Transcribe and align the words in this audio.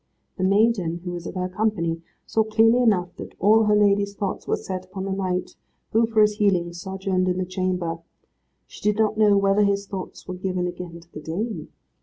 The 0.39 0.43
maiden, 0.43 1.01
who 1.05 1.11
was 1.11 1.27
of 1.27 1.35
her 1.35 1.47
company, 1.47 2.01
saw 2.25 2.43
clearly 2.43 2.81
enough 2.81 3.15
that 3.17 3.35
all 3.37 3.65
her 3.65 3.75
lady's 3.75 4.15
thoughts 4.15 4.47
were 4.47 4.55
set 4.55 4.85
upon 4.85 5.05
the 5.05 5.11
knight, 5.11 5.55
who, 5.91 6.07
for 6.07 6.21
his 6.23 6.37
healing, 6.37 6.73
sojourned 6.73 7.27
in 7.27 7.37
the 7.37 7.45
chamber. 7.45 7.99
She 8.65 8.81
did 8.81 8.97
not 8.97 9.15
know 9.15 9.37
whether 9.37 9.61
his 9.63 9.85
thoughts 9.85 10.27
were 10.27 10.33
given 10.33 10.65
again 10.65 11.01
to 11.01 11.11
the 11.13 11.21
dame. 11.21 11.69